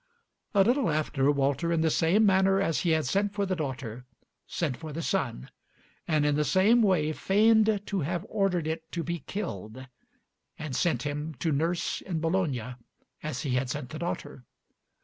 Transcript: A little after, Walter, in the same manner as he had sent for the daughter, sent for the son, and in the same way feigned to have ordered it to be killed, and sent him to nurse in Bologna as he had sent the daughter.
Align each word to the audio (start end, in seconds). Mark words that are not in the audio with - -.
A 0.55 0.63
little 0.63 0.89
after, 0.89 1.29
Walter, 1.31 1.71
in 1.71 1.81
the 1.81 1.91
same 1.91 2.25
manner 2.25 2.59
as 2.59 2.79
he 2.79 2.89
had 2.89 3.05
sent 3.05 3.33
for 3.35 3.45
the 3.45 3.55
daughter, 3.55 4.03
sent 4.47 4.75
for 4.75 4.91
the 4.91 5.03
son, 5.03 5.51
and 6.07 6.25
in 6.25 6.33
the 6.33 6.43
same 6.43 6.81
way 6.81 7.13
feigned 7.13 7.79
to 7.85 7.99
have 7.99 8.25
ordered 8.27 8.65
it 8.65 8.91
to 8.93 9.03
be 9.03 9.19
killed, 9.19 9.85
and 10.57 10.75
sent 10.75 11.03
him 11.03 11.35
to 11.35 11.51
nurse 11.51 12.01
in 12.01 12.19
Bologna 12.19 12.73
as 13.21 13.43
he 13.43 13.51
had 13.51 13.69
sent 13.69 13.89
the 13.89 13.99
daughter. 13.99 14.43